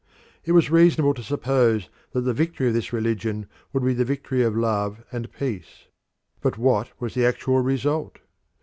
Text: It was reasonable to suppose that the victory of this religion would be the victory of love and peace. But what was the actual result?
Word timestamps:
It 0.43 0.53
was 0.53 0.71
reasonable 0.71 1.13
to 1.13 1.21
suppose 1.21 1.87
that 2.13 2.21
the 2.21 2.33
victory 2.33 2.67
of 2.69 2.73
this 2.73 2.91
religion 2.91 3.45
would 3.71 3.85
be 3.85 3.93
the 3.93 4.03
victory 4.03 4.41
of 4.41 4.57
love 4.57 5.03
and 5.11 5.31
peace. 5.31 5.85
But 6.41 6.57
what 6.57 6.89
was 6.99 7.13
the 7.13 7.23
actual 7.23 7.59
result? 7.61 8.17